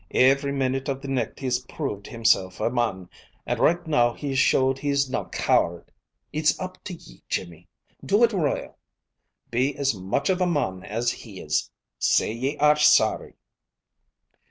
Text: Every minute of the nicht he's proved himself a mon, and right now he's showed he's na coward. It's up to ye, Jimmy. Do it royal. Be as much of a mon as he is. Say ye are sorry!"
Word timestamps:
Every 0.15 0.51
minute 0.51 0.89
of 0.89 0.99
the 1.03 1.07
nicht 1.07 1.41
he's 1.41 1.59
proved 1.59 2.07
himself 2.07 2.59
a 2.59 2.71
mon, 2.71 3.07
and 3.45 3.59
right 3.59 3.85
now 3.85 4.13
he's 4.13 4.39
showed 4.39 4.79
he's 4.79 5.07
na 5.07 5.25
coward. 5.29 5.91
It's 6.33 6.59
up 6.59 6.83
to 6.85 6.95
ye, 6.95 7.21
Jimmy. 7.29 7.67
Do 8.03 8.23
it 8.23 8.33
royal. 8.33 8.79
Be 9.51 9.75
as 9.75 9.93
much 9.93 10.31
of 10.31 10.41
a 10.41 10.47
mon 10.47 10.83
as 10.83 11.11
he 11.11 11.39
is. 11.39 11.69
Say 11.99 12.31
ye 12.33 12.57
are 12.57 12.77
sorry!" 12.77 13.35